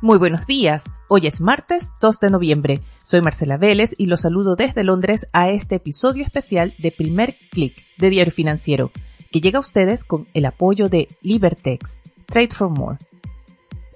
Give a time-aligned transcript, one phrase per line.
[0.00, 0.84] Muy buenos días.
[1.08, 2.80] Hoy es martes 2 de noviembre.
[3.02, 7.74] Soy Marcela Vélez y los saludo desde Londres a este episodio especial de Primer Click
[7.98, 8.92] de Diario Financiero,
[9.32, 12.98] que llega a ustedes con el apoyo de Libertex, Trade for More.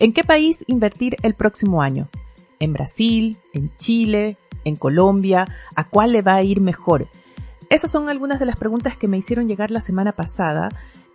[0.01, 2.09] ¿En qué país invertir el próximo año?
[2.59, 3.39] ¿En Brasil?
[3.55, 4.39] ¿En Chile?
[4.65, 5.47] ¿En Colombia?
[5.77, 7.07] ¿A cuál le va a ir mejor?
[7.71, 10.69] Esas son algunas de las preguntas que me hicieron llegar la semana pasada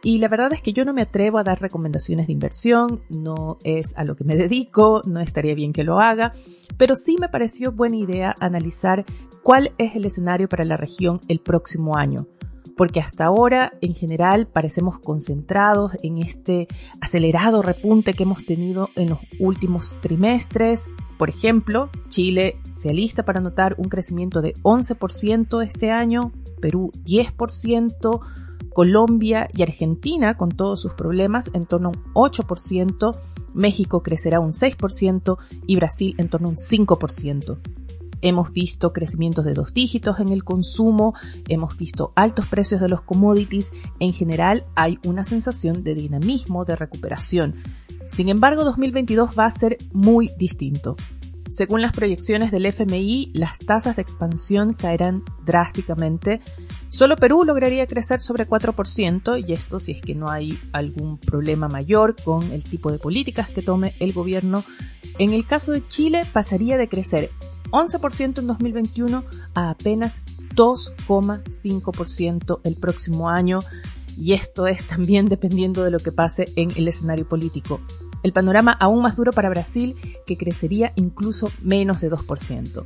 [0.03, 3.57] y la verdad es que yo no me atrevo a dar recomendaciones de inversión, no
[3.63, 6.33] es a lo que me dedico, no estaría bien que lo haga,
[6.77, 9.05] pero sí me pareció buena idea analizar
[9.41, 12.27] cuál es el escenario para la región el próximo año.
[12.75, 16.67] Porque hasta ahora, en general, parecemos concentrados en este
[17.01, 20.87] acelerado repunte que hemos tenido en los últimos trimestres.
[21.17, 28.21] Por ejemplo, Chile se alista para anotar un crecimiento de 11% este año, Perú 10%,
[28.77, 33.19] Colombia y Argentina, con todos sus problemas, en torno a un 8%,
[33.55, 37.57] México crecerá un 6% y Brasil en torno a un 5%.
[38.21, 41.15] Hemos visto crecimientos de dos dígitos en el consumo,
[41.47, 46.75] hemos visto altos precios de los commodities, en general hay una sensación de dinamismo, de
[46.75, 47.55] recuperación.
[48.11, 50.97] Sin embargo, 2022 va a ser muy distinto.
[51.49, 56.41] Según las proyecciones del FMI, las tasas de expansión caerán drásticamente.
[56.89, 61.69] Solo Perú lograría crecer sobre 4% y esto si es que no hay algún problema
[61.69, 64.65] mayor con el tipo de políticas que tome el gobierno.
[65.19, 67.31] En el caso de Chile pasaría de crecer
[67.71, 70.21] 11% en 2021 a apenas
[70.55, 73.59] 2,5% el próximo año
[74.17, 77.79] y esto es también dependiendo de lo que pase en el escenario político.
[78.23, 82.85] El panorama aún más duro para Brasil, que crecería incluso menos de 2%.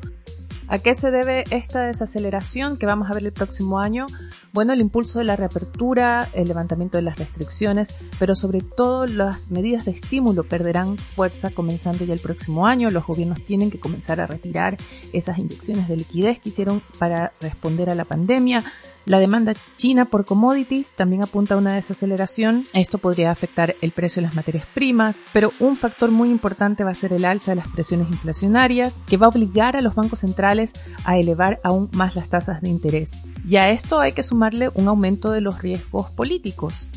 [0.71, 4.07] ¿A qué se debe esta desaceleración que vamos a ver el próximo año?
[4.53, 9.51] Bueno, el impulso de la reapertura, el levantamiento de las restricciones, pero sobre todo las
[9.51, 12.89] medidas de estímulo perderán fuerza comenzando ya el próximo año.
[12.89, 14.77] Los gobiernos tienen que comenzar a retirar
[15.11, 18.63] esas inyecciones de liquidez que hicieron para responder a la pandemia.
[19.06, 22.66] La demanda china por commodities también apunta a una desaceleración.
[22.73, 26.91] Esto podría afectar el precio de las materias primas, pero un factor muy importante va
[26.91, 30.19] a ser el alza de las presiones inflacionarias, que va a obligar a los bancos
[30.19, 30.73] centrales
[31.03, 33.17] a elevar aún más las tasas de interés.
[33.47, 36.88] Y a esto hay que sumarle un aumento de los riesgos políticos.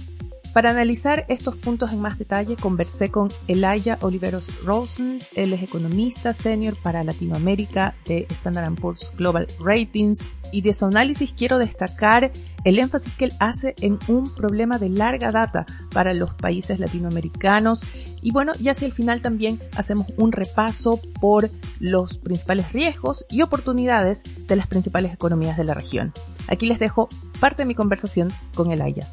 [0.54, 6.32] Para analizar estos puntos en más detalle, conversé con Elaya Oliveros Rosen, él es economista
[6.32, 12.30] senior para Latinoamérica de Standard Poor's Global Ratings, y de su análisis quiero destacar
[12.62, 17.84] el énfasis que él hace en un problema de larga data para los países latinoamericanos.
[18.22, 21.50] Y bueno, y hacia el final también hacemos un repaso por
[21.80, 26.12] los principales riesgos y oportunidades de las principales economías de la región.
[26.46, 27.08] Aquí les dejo
[27.40, 29.08] parte de mi conversación con Elaya.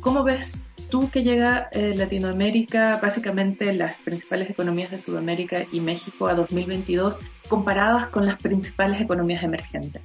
[0.00, 6.26] ¿Cómo ves tú que llega eh, Latinoamérica, básicamente las principales economías de Sudamérica y México
[6.26, 10.02] a 2022 comparadas con las principales economías emergentes?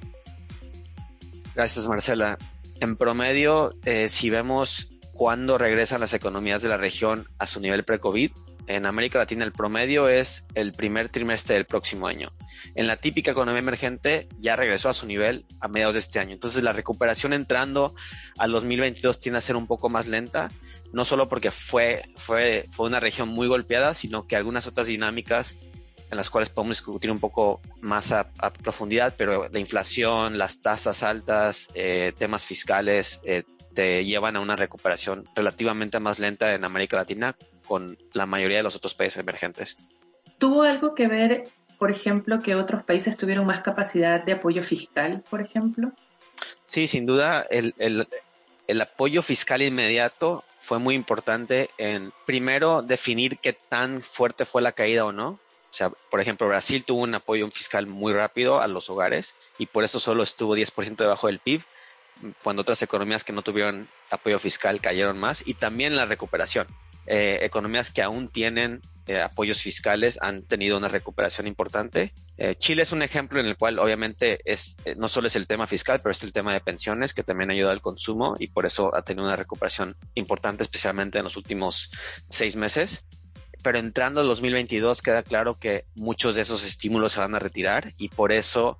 [1.54, 2.38] Gracias, Marcela.
[2.80, 7.84] En promedio, eh, si vemos cuándo regresan las economías de la región a su nivel
[7.84, 8.30] pre-COVID,
[8.66, 12.32] en América Latina el promedio es el primer trimestre del próximo año.
[12.74, 16.32] En la típica economía emergente ya regresó a su nivel a mediados de este año.
[16.32, 17.94] Entonces la recuperación entrando
[18.38, 20.50] al 2022 tiene a ser un poco más lenta,
[20.92, 25.54] no solo porque fue, fue, fue una región muy golpeada, sino que algunas otras dinámicas
[26.10, 28.30] en las cuales podemos discutir un poco más a,
[28.62, 33.42] profundidad, pero la inflación, las tasas altas, eh, temas fiscales, eh,
[33.74, 38.62] te llevan a una recuperación relativamente más lenta en América Latina con la mayoría de
[38.62, 39.76] los otros países emergentes.
[40.38, 45.22] ¿Tuvo algo que ver, por ejemplo, que otros países tuvieron más capacidad de apoyo fiscal,
[45.28, 45.92] por ejemplo?
[46.64, 48.08] Sí, sin duda, el, el,
[48.66, 54.72] el apoyo fiscal inmediato fue muy importante en, primero, definir qué tan fuerte fue la
[54.72, 55.28] caída o no.
[55.28, 59.66] O sea, por ejemplo, Brasil tuvo un apoyo fiscal muy rápido a los hogares y
[59.66, 61.62] por eso solo estuvo 10% debajo del PIB,
[62.42, 66.66] cuando otras economías que no tuvieron apoyo fiscal cayeron más y también la recuperación.
[67.06, 72.12] Eh, economías que aún tienen eh, apoyos fiscales han tenido una recuperación importante.
[72.36, 75.68] Eh, Chile es un ejemplo en el cual obviamente es no solo es el tema
[75.68, 78.94] fiscal, pero es el tema de pensiones que también ayuda al consumo y por eso
[78.94, 81.90] ha tenido una recuperación importante, especialmente en los últimos
[82.28, 83.06] seis meses.
[83.62, 87.92] Pero entrando al 2022 queda claro que muchos de esos estímulos se van a retirar
[87.96, 88.78] y por eso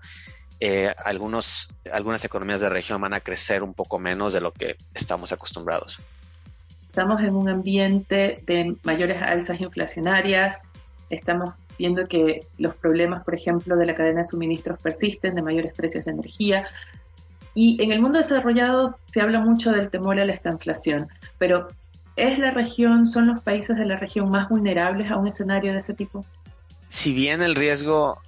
[1.05, 6.01] algunas economías de región van a crecer un poco menos de lo que estamos acostumbrados.
[6.97, 10.63] Estamos en un ambiente de mayores alzas inflacionarias,
[11.11, 15.75] estamos viendo que los problemas, por ejemplo, de la cadena de suministros persisten, de mayores
[15.75, 16.67] precios de energía.
[17.53, 21.69] Y en el mundo desarrollado se habla mucho del temor a la inflación, pero
[22.17, 25.81] ¿es la región, son los países de la región más vulnerables a un escenario de
[25.81, 26.25] ese tipo?
[26.89, 28.23] Si bien el riesgo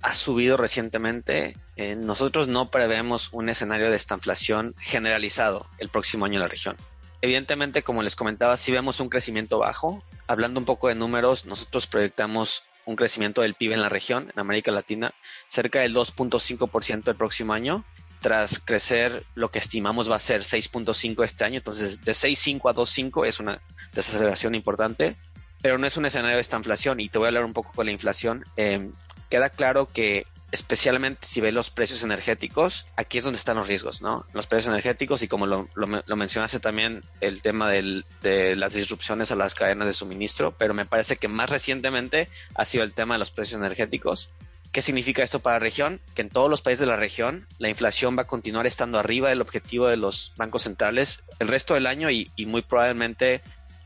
[0.00, 6.36] ha subido recientemente, eh, nosotros no prevemos un escenario de estanflación generalizado el próximo año
[6.36, 6.78] en la región.
[7.24, 10.04] Evidentemente, como les comentaba, si vemos un crecimiento bajo.
[10.26, 14.38] Hablando un poco de números, nosotros proyectamos un crecimiento del PIB en la región, en
[14.38, 15.14] América Latina,
[15.48, 17.82] cerca del 2.5% el próximo año,
[18.20, 21.56] tras crecer lo que estimamos va a ser 6.5 este año.
[21.56, 23.62] Entonces, de 6.5 a 2.5 es una
[23.94, 25.16] desaceleración importante,
[25.62, 27.00] pero no es un escenario de esta inflación.
[27.00, 28.44] Y te voy a hablar un poco con la inflación.
[28.58, 28.90] Eh,
[29.30, 34.00] queda claro que especialmente si ves los precios energéticos, aquí es donde están los riesgos,
[34.00, 34.24] ¿no?
[34.32, 35.68] Los precios energéticos y como lo,
[36.16, 41.16] mencionaste también, el tema de las disrupciones a las cadenas de suministro, pero me parece
[41.16, 44.30] que más recientemente ha sido el tema de los precios energéticos.
[44.70, 46.00] ¿Qué significa esto para la región?
[46.14, 49.30] Que en todos los países de la región la inflación va a continuar estando arriba
[49.30, 53.42] del objetivo de los bancos centrales el resto del año y, y muy probablemente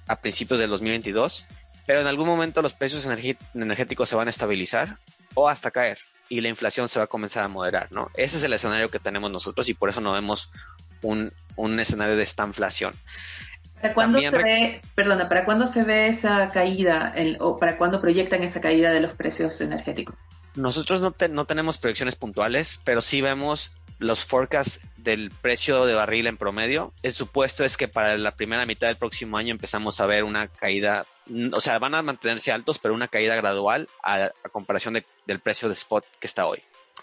[0.06, 1.46] a principios del 2022.
[1.86, 3.06] Pero en algún momento los precios
[3.54, 4.98] energéticos se van a estabilizar
[5.32, 5.98] o hasta caer
[6.28, 8.10] y la inflación se va a comenzar a moderar, ¿no?
[8.14, 10.50] Ese es el escenario que tenemos nosotros y por eso no vemos
[11.02, 12.94] un, un escenario de esta inflación.
[13.80, 18.42] ¿Para cuándo se ve, perdona, para cuándo se ve esa caída o para cuándo proyectan
[18.42, 20.16] esa caída de los precios energéticos?
[20.56, 26.26] Nosotros no, no tenemos proyecciones puntuales, pero sí vemos los forecasts del precio de barril
[26.26, 26.92] en promedio.
[27.02, 30.48] El supuesto es que para la primera mitad del próximo año empezamos a ver una
[30.48, 31.06] caída,
[31.52, 35.74] o sea, van a mantenerse altos, pero una caída gradual a, comparación del precio de
[35.74, 36.62] spot que está hoy.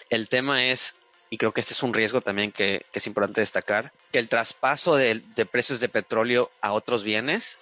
[0.09, 0.95] El tema es,
[1.30, 4.95] y creo que este es un riesgo también que, es importante destacar, que el traspaso
[4.95, 5.21] de,
[5.51, 7.59] precios de petróleo a otros bienes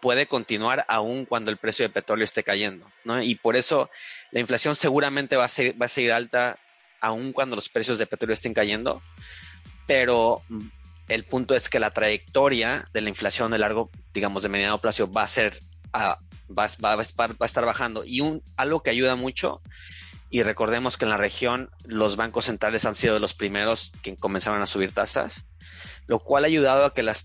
[0.00, 3.22] puede continuar aún cuando el precio de petróleo esté cayendo, ¿no?
[3.22, 3.90] Y por eso
[4.30, 6.58] la inflación seguramente va a, ser, va a seguir alta
[7.00, 9.02] aun cuando los precios de petróleo estén cayendo,
[9.86, 10.42] pero
[11.08, 15.10] el punto es que la trayectoria de la inflación de largo, digamos, de mediano plazo
[15.10, 15.58] va a ser,
[15.94, 16.18] va,
[16.56, 18.04] va, a estar bajando.
[18.04, 19.60] Y un, algo que ayuda mucho,
[20.30, 24.62] y recordemos que en la región los bancos centrales han sido los primeros que comenzaron
[24.62, 25.46] a subir tasas,
[26.06, 27.16] lo cual ha ayudado a que la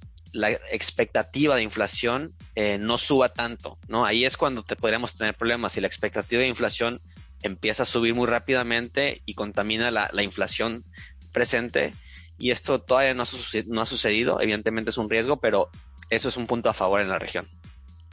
[0.72, 4.06] expectativa de inflación eh, no suba tanto, ¿no?
[4.06, 5.74] Ahí es cuando te podríamos tener problemas.
[5.74, 7.02] Si la expectativa de inflación
[7.46, 10.84] empieza a subir muy rápidamente y contamina la, inflación
[11.32, 11.94] presente.
[12.38, 15.70] Y esto todavía no ha, sucedido, evidentemente es un riesgo, pero
[16.10, 17.48] eso es un punto a favor en la región.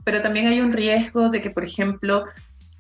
[0.05, 2.25] Pero también hay un riesgo de que, por ejemplo,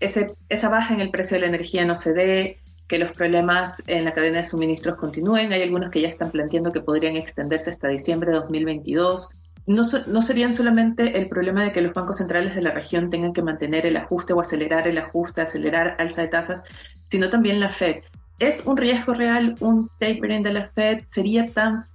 [0.00, 2.58] ese, esa baja en el precio de la energía no se dé,
[2.88, 5.52] que los problemas en la cadena de suministros continúen.
[5.52, 9.30] Hay algunos que ya están planteando que podrían extenderse hasta diciembre de 2022
[9.66, 13.32] no, no, serían solamente el problema de que los bancos centrales de la región tengan
[13.32, 16.64] que mantener el ajuste o acelerar el ajuste, acelerar alza de tasas,
[17.08, 18.02] sino también la Fed.
[18.40, 21.04] ¿Es un riesgo real un tapering de la Fed?
[21.08, 21.86] ¿Sería tan,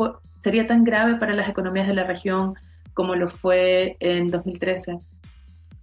[0.41, 2.55] sería tan grave para las economías de la región
[2.93, 4.97] como lo fue en 2013?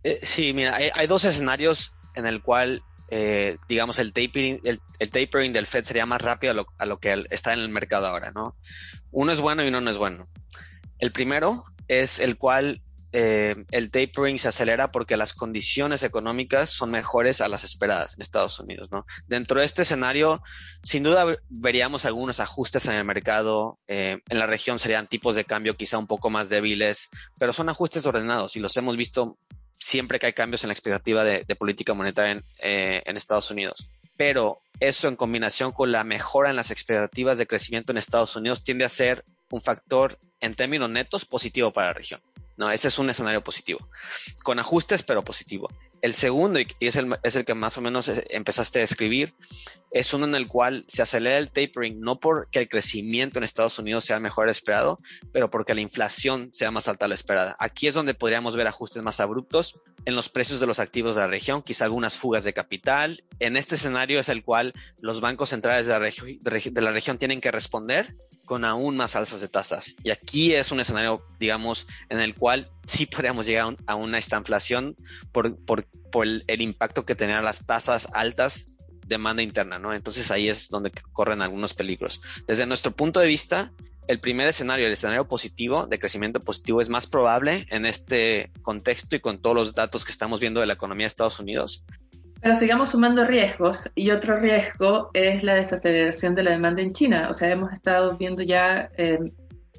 [0.04, 5.52] Eh, sí, mira, hay, dos escenarios en el cual, eh, digamos, el tapering, el, tapering
[5.52, 8.30] del Fed sería más rápido a lo, a lo que está en el mercado ahora,
[8.30, 8.56] ¿no?
[9.10, 10.28] Uno es bueno y uno no es bueno.
[10.98, 12.80] El primero es el cual
[13.16, 18.22] eh, el tapering se acelera porque las condiciones económicas son mejores a las esperadas en
[18.22, 19.06] Estados Unidos, ¿no?
[19.28, 20.42] Dentro de este escenario,
[20.82, 23.78] sin duda veríamos algunos ajustes en el mercado.
[23.86, 27.08] Eh, en la región serían tipos de cambio quizá un poco más débiles,
[27.38, 29.38] pero son ajustes ordenados y los hemos visto
[29.78, 33.88] siempre que hay cambios en la expectativa de, política monetaria en, eh, en Estados Unidos.
[34.16, 38.62] Pero eso en combinación con la mejora en las expectativas de crecimiento en Estados Unidos
[38.62, 42.20] tiende a ser un factor en términos netos positivo para la región.
[42.56, 43.88] No, ese es un escenario positivo.
[44.42, 45.68] Con ajustes, pero positivo.
[46.04, 49.32] El segundo, y es el, que más o menos eh, empezaste a describir,
[49.90, 53.78] es uno en el cual se acelera el tapering, no porque el crecimiento en Estados
[53.78, 54.98] Unidos sea mejor esperado,
[55.32, 57.56] pero porque la inflación sea más alta de la esperada.
[57.58, 61.22] Aquí es donde podríamos ver ajustes más abruptos en los precios de los activos de
[61.22, 63.24] la región, quizá algunas fugas de capital.
[63.38, 68.14] En este escenario es el cual los bancos centrales de la región tienen que responder
[68.44, 69.94] con aún más alzas de tasas.
[70.02, 74.96] Y aquí es un escenario, digamos, en el cual sí podríamos llegar a una estanflación
[75.32, 78.66] por, por, por el, impacto que tenían las tasas altas
[79.06, 79.92] demanda interna, ¿no?
[79.92, 82.22] Entonces ahí es donde corren algunos peligros.
[82.46, 83.70] Desde nuestro punto de vista,
[84.06, 89.16] el primer escenario, el escenario positivo, de crecimiento positivo, es más probable en este contexto
[89.16, 91.84] y con todos los datos que estamos viendo de la economía de Estados Unidos.
[92.44, 97.28] Pero sigamos sumando riesgos y otro riesgo es la desaceleración de la demanda en China.
[97.30, 99.18] O sea, hemos estado viendo ya eh,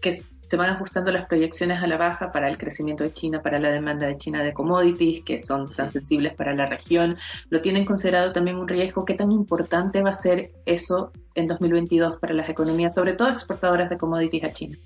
[0.02, 3.60] que se van ajustando las proyecciones a la baja para el crecimiento de China, para
[3.60, 7.18] la demanda de China de commodities, que son tan sensibles para la región.
[7.52, 9.06] ¿Lo tienen considerado también un riesgo?
[9.06, 13.92] ¿Qué tan importante va a ser eso en 2022 para las economías, sobre todo exportadoras
[13.92, 14.80] de commodities a China?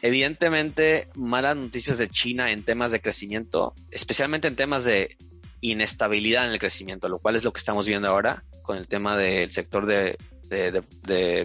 [0.00, 5.16] Evidentemente, malas noticias de China en temas de crecimiento, especialmente en temas de
[5.64, 9.16] inestabilidad en el crecimiento, lo cual es lo que estamos viendo ahora con el tema
[9.16, 10.16] del sector de,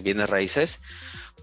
[0.02, 0.78] bienes raíces,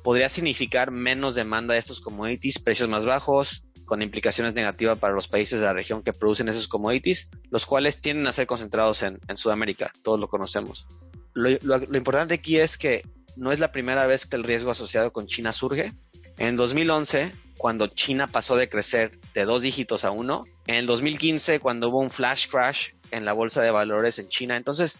[0.03, 5.27] podría significar menos demanda de estos commodities, precios más bajos, con implicaciones negativas para los
[5.27, 9.19] países de la región que producen esos commodities, los cuales tienden a ser concentrados en,
[9.35, 10.85] Sudamérica, todos lo conocemos.
[11.33, 13.03] Lo, importante aquí es que
[13.35, 15.93] no es la primera vez que el riesgo asociado con China surge.
[16.37, 21.59] En 2011, cuando China pasó de crecer de dos dígitos a uno, en el 2015,
[21.59, 24.55] cuando hubo un flash crash en la bolsa de valores en China.
[24.55, 24.99] Entonces,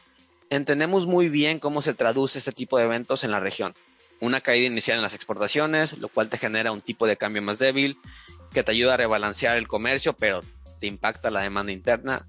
[0.49, 3.73] entendemos muy bien cómo se traduce este tipo de eventos en la región.
[4.19, 7.59] Una caída inicial en las exportaciones, lo cual te genera un tipo de cambio más
[7.59, 7.97] débil,
[8.51, 10.43] que te ayuda a rebalancear el comercio, pero
[10.79, 12.27] te impacta la demanda interna.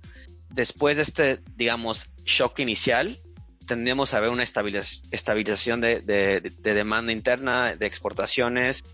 [0.51, 3.19] Después de este, digamos, shock inicial,
[3.67, 8.85] tendríamos a ver una estabilización de, demanda interna, de exportaciones,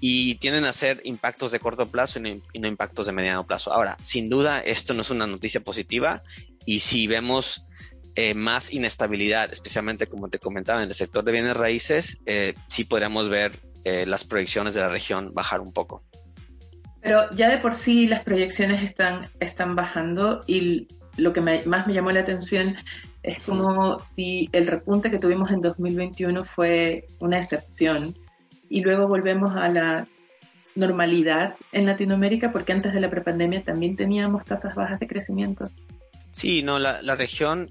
[0.00, 3.72] y tienden a ser impactos de corto plazo y no, impactos de mediano plazo.
[3.72, 6.22] Ahora, sin duda, esto no es una noticia positiva,
[6.64, 7.66] y si vemos
[8.16, 12.84] eh, más inestabilidad, especialmente como te comentaba en el sector de bienes raíces, eh, sí
[12.84, 16.02] podríamos ver eh, las proyecciones de la región bajar un poco.
[17.02, 21.94] Pero ya de por sí las proyecciones están, están bajando y lo que más me
[21.94, 22.76] llamó la atención
[23.22, 28.14] es como si el repunte que tuvimos en 2021 fue una excepción
[28.70, 30.08] y luego volvemos a la
[30.76, 35.68] normalidad en Latinoamérica porque antes de la prepandemia también teníamos tasas bajas de crecimiento.
[36.30, 37.70] Sí, no, la, la región,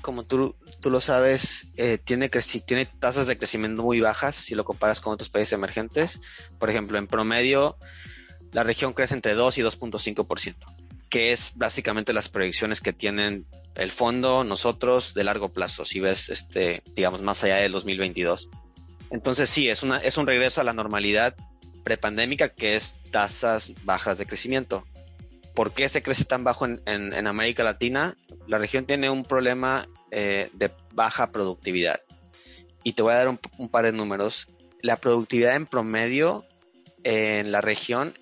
[0.00, 2.30] como tú, tú lo sabes, eh, tiene,
[2.64, 6.20] tiene tasas de crecimiento muy bajas si lo comparas con otros países emergentes.
[6.58, 7.76] Por ejemplo, en promedio,
[8.52, 10.54] la región crece entre 2 y 2.5%,
[11.10, 16.28] que es básicamente las proyecciones que tienen el fondo, nosotros, de largo plazo, si ves,
[16.28, 18.48] este, digamos, más allá del 2022.
[19.10, 21.34] Entonces sí, es, una, es un regreso a la normalidad
[21.84, 24.84] prepandémica que es tasas bajas de crecimiento.
[25.54, 28.16] ¿Por qué se crece tan bajo en, América Latina?
[28.46, 32.00] La región tiene un problema eh, de baja productividad.
[32.84, 34.46] Y te voy a dar un, un par de números.
[34.82, 36.44] La productividad en promedio
[37.02, 38.16] en la región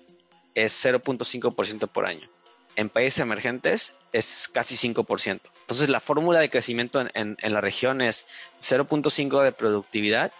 [0.55, 2.27] es 0.5% por año.
[2.75, 5.41] En países emergentes es casi 5%.
[5.61, 8.25] Entonces la fórmula de crecimiento en, la región es
[8.61, 10.31] 0.5 de productividad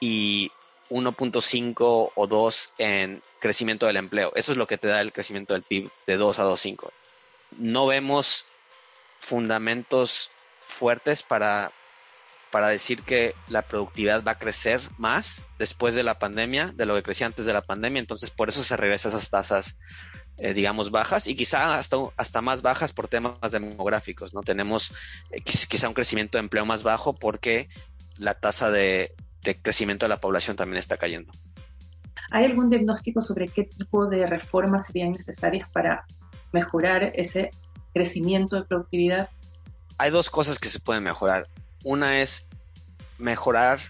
[0.00, 0.50] y
[0.90, 4.32] 1.5 o 2 en crecimiento del empleo.
[4.34, 6.90] Eso es lo que te da el crecimiento del PIB de 2 a 2.5.
[7.58, 8.46] No vemos
[9.20, 10.30] fundamentos
[10.66, 11.72] fuertes para,
[12.50, 16.94] para decir que la productividad va a crecer más después de la pandemia, de lo
[16.94, 19.78] que crecía antes de la pandemia, entonces por eso se regresa esas tasas,
[20.38, 24.42] eh, digamos, bajas y quizá hasta, hasta más bajas por temas demográficos, ¿no?
[24.42, 24.92] Tenemos
[25.30, 27.68] eh, quizá un crecimiento de empleo más bajo porque
[28.18, 31.32] la tasa de, de crecimiento de la población también está cayendo.
[32.30, 36.04] ¿Hay algún diagnóstico sobre qué tipo de reformas serían necesarias para
[36.52, 37.50] mejorar ese
[37.92, 39.28] crecimiento de productividad?
[39.98, 41.48] Hay dos cosas que se pueden mejorar.
[41.84, 42.46] Una es
[43.18, 43.80] mejorar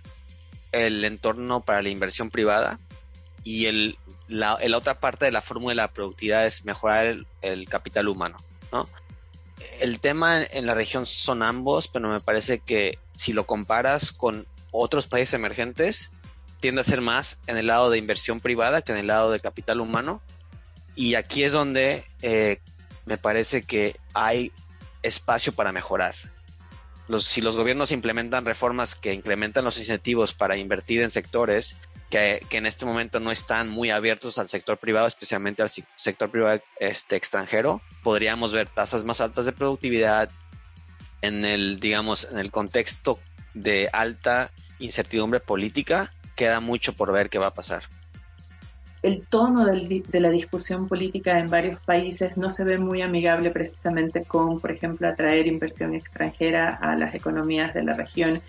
[0.72, 2.78] el entorno para la inversión privada
[3.44, 8.08] y el, la, otra parte de la fórmula de la productividad es mejorar el, capital
[8.08, 8.36] humano,
[8.72, 8.88] ¿no?
[9.80, 14.46] El tema en la región son ambos, pero me parece que si lo comparas con
[14.76, 16.10] otros países emergentes,
[16.60, 19.40] tiende a ser más en el lado de inversión privada que en el lado de
[19.40, 20.20] capital humano.
[20.94, 22.60] Y aquí es donde eh,
[23.04, 24.52] me parece que hay
[25.02, 26.14] espacio para mejorar
[27.18, 31.76] si los gobiernos implementan reformas que incrementan los incentivos para invertir en sectores
[32.10, 36.60] que, en este momento no están muy abiertos al sector privado, especialmente al sector privado
[36.78, 40.30] este, extranjero, podríamos ver tasas más altas de productividad
[41.22, 43.18] en el, digamos, en el contexto
[43.52, 46.12] de alta incertidumbre política.
[46.36, 47.84] Queda mucho por ver qué va a pasar
[49.04, 54.24] el tono de la discusión política en varios países no se ve muy amigable precisamente
[54.24, 58.40] con, por ejemplo, atraer inversión extranjera a las economías de la región.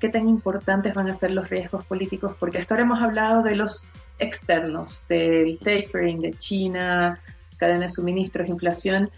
[0.00, 2.34] ¿Qué tan importantes van a ser los riesgos políticos?
[2.40, 3.86] Porque hasta ahora hemos hablado de los
[4.18, 7.20] externos, del tapering de China,
[7.58, 9.10] cadena de suministros, inflación,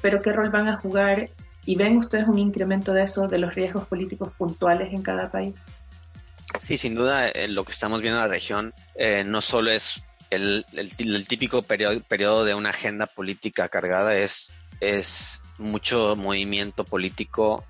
[0.00, 1.30] pero ¿qué rol van a jugar?
[1.66, 5.56] ¿Y ven ustedes un incremento de eso, de los riesgos políticos puntuales en cada país?
[6.58, 10.02] Sí, sin duda, eh, lo que estamos viendo en la región eh, no solo es
[10.30, 10.64] el,
[11.26, 17.64] típico periodo, de una agenda política cargada es, es mucho movimiento político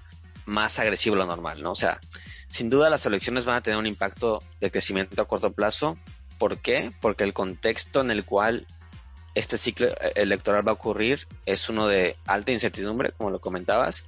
[0.47, 1.73] más agresivo de lo normal, ¿no?
[1.73, 2.01] O sea,
[2.49, 5.99] sin duda las elecciones van a tener un impacto de crecimiento a corto plazo.
[6.39, 6.93] ¿Por qué?
[7.01, 8.67] Porque el contexto en el cual
[9.35, 14.07] este ciclo electoral va a ocurrir es uno de alta incertidumbre, como lo comentabas,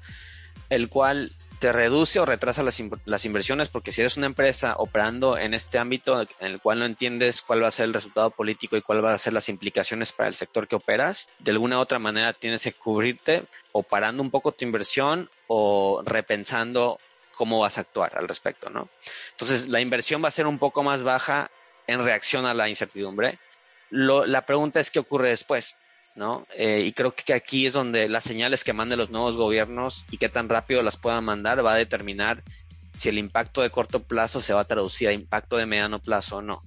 [0.70, 5.36] el cual te reduce o retrasa las, las, inversiones porque si eres una empresa operando
[5.36, 8.78] en este ámbito en el cual no entiendes cuál va a ser el resultado político
[8.78, 11.82] y cuál va a ser las implicaciones para el sector que operas, de alguna u
[11.82, 16.98] otra manera tienes que cubrirte o parando un poco tu inversión o repensando
[17.36, 18.88] cómo vas a actuar al respecto, ¿no?
[19.32, 21.50] Entonces la inversión va a ser un poco más baja
[21.86, 23.38] en reacción a la incertidumbre.
[23.90, 25.74] Lo, la pregunta es qué ocurre después.
[26.14, 26.46] ¿No?
[26.56, 30.18] Eh, y creo que aquí es donde las señales que manden los nuevos gobiernos y
[30.18, 32.42] qué tan rápido las puedan mandar va a determinar
[32.96, 36.38] si el impacto de corto plazo se va a traducir a impacto de mediano plazo
[36.38, 36.62] o no.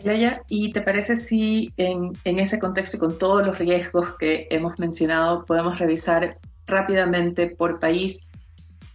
[0.00, 4.48] Leia, ¿y te parece si en, en ese contexto y con todos los riesgos que
[4.50, 8.23] hemos mencionado podemos revisar rápidamente por país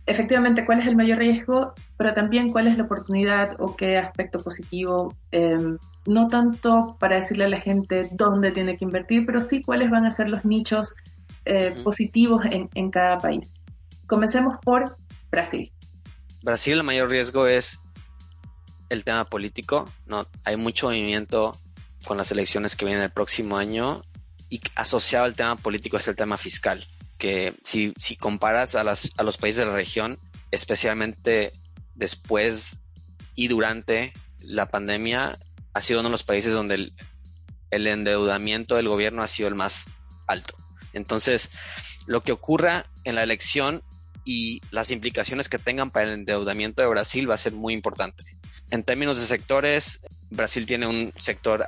[0.10, 4.40] efectivamente cuál es el mayor riesgo, pero también cuál es la oportunidad o qué aspecto
[4.40, 9.62] positivo, em, no tanto para decirle a la gente dónde tiene que invertir, pero sí
[9.62, 10.96] cuáles van a ser los nichos
[11.46, 13.54] eh, positivos en, en cada país.
[14.08, 14.98] Comencemos por
[15.30, 15.72] Brasil.
[16.42, 17.80] Brasil el mayor riesgo es
[18.90, 21.56] el tema político, no hay mucho movimiento
[22.06, 24.02] con las elecciones que vienen el próximo año
[24.50, 26.84] y asociado al tema político es el tema fiscal
[27.20, 30.18] que si, si comparas a, las, a los países de la región,
[30.50, 31.52] especialmente
[31.94, 32.78] después
[33.36, 35.38] y durante la pandemia,
[35.74, 36.94] ha sido uno de los países donde el,
[37.70, 39.90] el endeudamiento del gobierno ha sido el más
[40.28, 40.56] alto.
[40.94, 41.50] Entonces,
[42.08, 43.84] lo que ocurra en la elección
[44.24, 48.24] y las implicaciones que tengan para el endeudamiento de Brasil va a ser muy importante.
[48.72, 50.00] En términos de sectores,
[50.30, 51.68] Brasil tiene un sector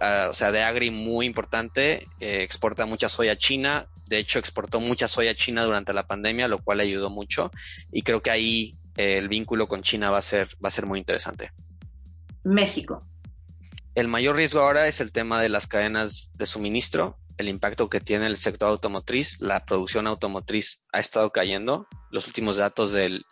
[0.00, 4.80] o sea, de agri muy importante, eh, exporta mucha soya a China, de hecho exportó
[4.80, 7.50] mucha soya a China durante la pandemia, lo cual le ayudó mucho
[7.92, 10.86] y creo que ahí eh, el vínculo con China va a ser va a ser
[10.86, 11.50] muy interesante.
[12.44, 13.00] México.
[13.94, 18.00] El mayor riesgo ahora es el tema de las cadenas de suministro, el impacto que
[18.00, 21.86] tiene el sector automotriz, la producción automotriz ha estado cayendo.
[22.10, 23.24] Los últimos datos del,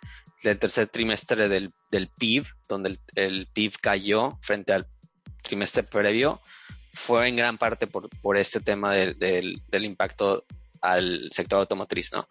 [0.42, 1.72] tercer trimestre del,
[2.18, 4.86] PIB, donde el, el PIB cayó frente al
[5.46, 6.40] trimestre previo
[6.92, 10.44] fue en gran parte por, por este tema del impacto
[10.80, 12.28] al sector automotriz, ¿no?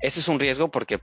[0.00, 1.00] Ese es un riesgo porque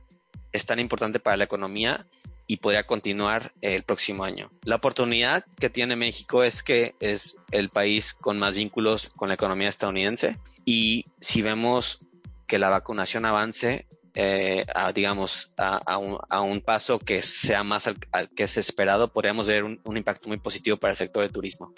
[0.52, 2.06] es tan importante para la economía
[2.48, 4.50] y podría continuar el próximo año.
[4.64, 9.36] La oportunidad que tiene México es que es el país con más vínculos con la
[9.36, 12.00] economía estadounidense y si vemos
[12.48, 17.98] que la vacunación avance, eh, a, digamos, a, un, paso que sea más al,
[18.36, 21.74] que es esperado, podríamos ver un, impacto muy positivo para el sector de turismo.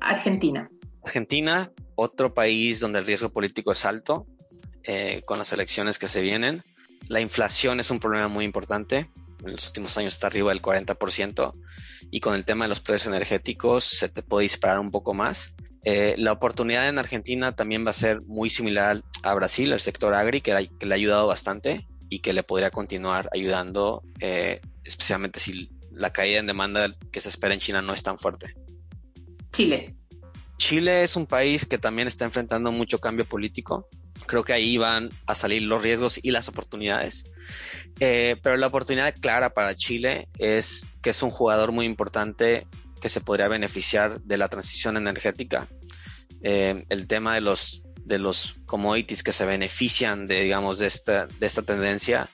[0.00, 0.68] Argentina.
[1.02, 4.26] Argentina, otro país donde el riesgo político es alto,
[4.84, 6.62] eh, con las elecciones que se vienen.
[7.08, 9.10] La inflación es un problema muy importante.
[9.44, 11.52] En los últimos años está arriba del 40%
[12.10, 15.52] y con el tema de los precios energéticos se te puede disparar un poco más.
[15.84, 20.14] Eh, la oportunidad en Argentina también va a ser muy similar a Brasil, el sector
[20.14, 25.70] agri, que, le ha ayudado bastante y que le podría continuar ayudando, eh, especialmente si
[25.90, 28.54] la caída en demanda que se espera en China no es tan fuerte.
[29.52, 29.94] Chile.
[30.56, 33.88] Chile es un país que también está enfrentando mucho cambio político.
[34.26, 37.24] Creo que ahí van a salir los riesgos y las oportunidades.
[38.00, 42.66] Eh, pero la oportunidad clara para Chile es que es un jugador muy importante
[43.04, 45.68] que se podría beneficiar de la transición energética.
[46.42, 51.26] Eh, el tema de los de los commodities que se benefician de digamos de esta
[51.26, 52.30] de esta tendencia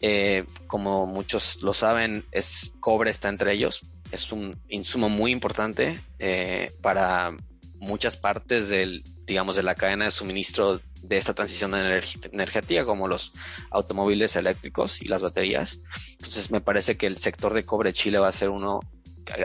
[0.00, 6.00] eh, como muchos lo saben es cobre está entre ellos es un insumo muy importante
[6.18, 7.36] eh, para
[7.78, 13.34] muchas partes del digamos de la cadena de suministro de esta transición energética como los
[13.70, 15.80] automóviles eléctricos y las baterías
[16.12, 18.80] entonces me parece que el sector de cobre Chile va a ser uno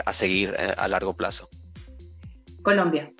[0.04, 1.48] a seguir eh, a largo plazo.
[2.62, 3.12] Colombia.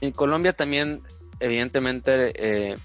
[0.00, 1.02] En Colombia también,
[1.40, 2.76] evidentemente, eh,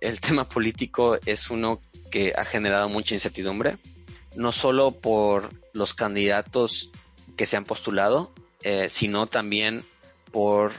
[0.00, 3.78] el tema político es uno que ha generado mucha incertidumbre,
[4.36, 6.90] no solo por los candidatos
[7.36, 9.84] que se han postulado, eh, sino también
[10.30, 10.72] por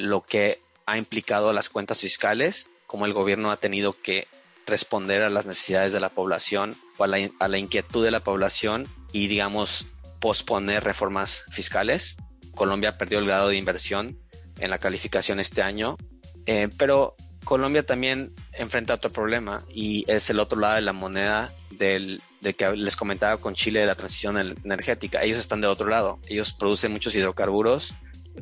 [0.00, 4.28] lo que ha implicado las cuentas fiscales, como el gobierno ha tenido que
[4.66, 8.20] responder a las necesidades de la población o a la, a la inquietud de la
[8.20, 9.86] población y digamos
[10.22, 12.16] posponer reformas fiscales.
[12.54, 14.20] Colombia perdió el grado de inversión
[14.60, 15.96] en la calificación este año,
[16.46, 21.52] eh, pero Colombia también enfrenta otro problema y es el otro lado de la moneda
[21.72, 25.24] del, de que les comentaba con Chile de la transición energética.
[25.24, 27.92] Ellos están de otro lado, ellos producen muchos hidrocarburos,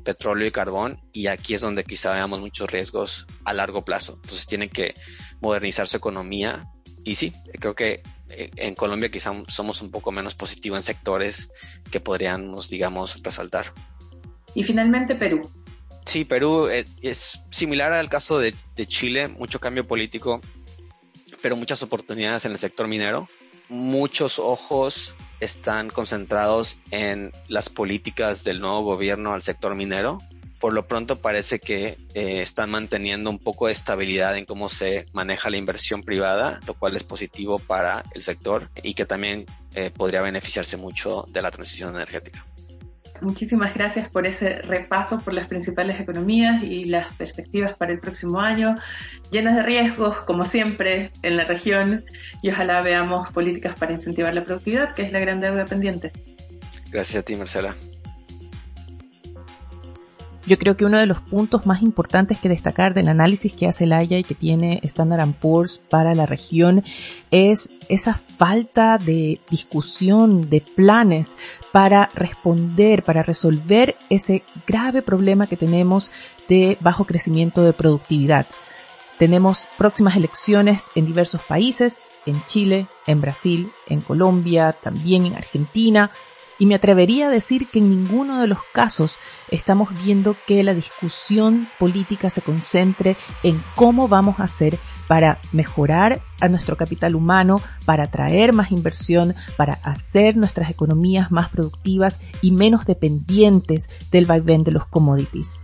[0.04, 4.18] petróleo y carbón y aquí es donde quizá veamos muchos riesgos a largo plazo.
[4.22, 4.94] Entonces tienen que
[5.40, 6.68] modernizar su economía
[7.04, 8.02] y sí, creo que
[8.36, 11.50] en Colombia quizá somos un poco menos positivos en sectores
[11.90, 13.72] que podríamos, digamos, resaltar.
[14.54, 15.50] Y finalmente Perú.
[16.04, 18.54] Sí, Perú eh, es similar al caso de,
[18.86, 20.40] Chile, mucho cambio político,
[21.42, 23.28] pero muchas oportunidades en el sector minero.
[23.68, 30.18] Muchos ojos están concentrados en las políticas del nuevo gobierno al sector minero.
[30.60, 35.06] Por lo pronto parece que eh, están manteniendo un poco de estabilidad en cómo se
[35.12, 39.90] maneja la inversión privada, lo cual es positivo para el sector y que también eh,
[39.90, 42.44] podría beneficiarse mucho de la transición energética.
[43.22, 48.40] Muchísimas gracias por ese repaso por las principales economías y las perspectivas para el próximo
[48.40, 48.76] año,
[49.30, 52.04] llenas de riesgos, como siempre, en la región,
[52.42, 56.12] y ojalá veamos políticas para incentivar la productividad, que es la gran deuda pendiente.
[56.90, 57.76] Gracias a ti, Marcela.
[60.50, 63.84] Yo creo que uno de los puntos más importantes que destacar del análisis que hace
[63.84, 66.82] el Haya y que tiene Standard Poor's para la región
[67.30, 71.36] es esa falta de discusión, de planes
[71.70, 76.10] para responder, para resolver ese grave problema que tenemos
[76.48, 78.46] de bajo crecimiento de productividad.
[79.20, 86.10] Tenemos próximas elecciones en diversos países, en Chile, en Brasil, en Colombia, también en Argentina,
[86.60, 89.18] y me atrevería a decir que en ninguno de los casos
[89.50, 96.20] estamos viendo que la discusión política se concentre en cómo vamos a hacer para mejorar
[96.38, 102.52] a nuestro capital humano, para atraer más inversión, para hacer nuestras economías más productivas y
[102.52, 105.58] menos dependientes del vaivén de los commodities.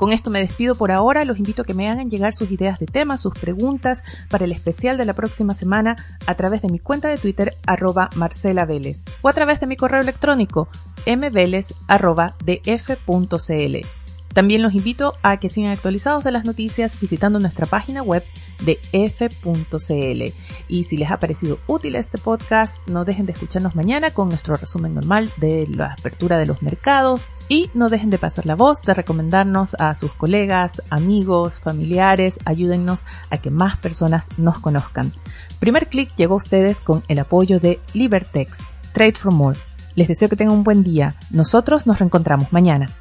[0.00, 2.78] Con esto me despido por ahora, los invito a que me hagan llegar sus ideas
[2.78, 6.78] de temas, sus preguntas para el especial de la próxima semana a través de mi
[6.78, 10.68] cuenta de Twitter arroba Marcela Vélez o a través de mi correo electrónico
[11.04, 13.99] mveles arroba df.cl.
[14.32, 18.24] También los invito a que sigan actualizados de las noticias visitando nuestra página web
[18.64, 20.34] de f.cl.
[20.68, 24.54] Y si les ha parecido útil este podcast, no dejen de escucharnos mañana con nuestro
[24.54, 28.82] resumen normal de la apertura de los mercados y no dejen de pasar la voz,
[28.82, 35.12] de recomendarnos a sus colegas, amigos, familiares, ayúdennos a que más personas nos conozcan.
[35.58, 38.58] Primer clic llegó a ustedes con el apoyo de Libertex,
[38.92, 39.58] Trade for More.
[39.96, 41.16] Les deseo que tengan un buen día.
[41.30, 42.99] Nosotros nos reencontramos mañana.